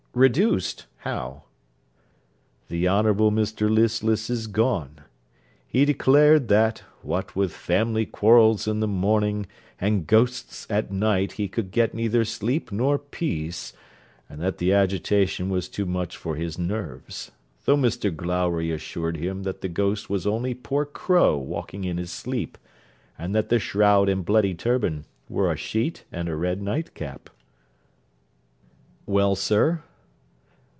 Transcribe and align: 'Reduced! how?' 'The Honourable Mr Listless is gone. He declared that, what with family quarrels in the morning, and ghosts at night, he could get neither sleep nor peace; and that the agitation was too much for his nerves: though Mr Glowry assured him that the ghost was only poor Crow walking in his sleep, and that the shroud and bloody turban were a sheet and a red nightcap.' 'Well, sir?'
'Reduced! 0.13 0.87
how?' 0.97 1.43
'The 2.67 2.85
Honourable 2.85 3.31
Mr 3.31 3.69
Listless 3.69 4.29
is 4.29 4.47
gone. 4.47 4.99
He 5.65 5.85
declared 5.85 6.49
that, 6.49 6.79
what 7.01 7.33
with 7.33 7.53
family 7.53 8.05
quarrels 8.05 8.67
in 8.67 8.81
the 8.81 8.89
morning, 8.89 9.45
and 9.79 10.05
ghosts 10.05 10.67
at 10.69 10.91
night, 10.91 11.31
he 11.33 11.47
could 11.47 11.71
get 11.71 11.93
neither 11.93 12.25
sleep 12.25 12.73
nor 12.73 12.99
peace; 12.99 13.71
and 14.27 14.41
that 14.41 14.57
the 14.57 14.73
agitation 14.73 15.47
was 15.49 15.69
too 15.69 15.85
much 15.85 16.17
for 16.17 16.35
his 16.35 16.59
nerves: 16.59 17.31
though 17.63 17.77
Mr 17.77 18.13
Glowry 18.13 18.69
assured 18.69 19.15
him 19.15 19.43
that 19.43 19.61
the 19.61 19.69
ghost 19.69 20.09
was 20.09 20.27
only 20.27 20.53
poor 20.53 20.83
Crow 20.85 21.37
walking 21.37 21.85
in 21.85 21.95
his 21.95 22.11
sleep, 22.11 22.57
and 23.17 23.33
that 23.33 23.47
the 23.47 23.59
shroud 23.59 24.09
and 24.09 24.25
bloody 24.25 24.53
turban 24.55 25.05
were 25.29 25.49
a 25.49 25.55
sheet 25.55 26.03
and 26.11 26.27
a 26.27 26.35
red 26.35 26.61
nightcap.' 26.61 27.29
'Well, 29.05 29.37
sir?' 29.37 29.83